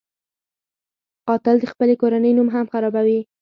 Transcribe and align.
قاتل 1.27 1.55
د 1.61 1.65
خپلې 1.71 1.93
کورنۍ 2.01 2.31
نوم 2.37 2.47
هم 2.55 2.65
خرابوي 2.73 3.19